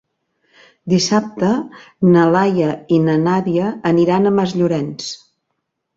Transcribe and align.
Dissabte 0.93 1.49
na 2.15 2.25
Laia 2.37 2.71
i 2.97 3.01
na 3.05 3.19
Nàdia 3.27 3.69
aniran 3.93 4.27
a 4.31 4.37
Masllorenç. 4.39 5.13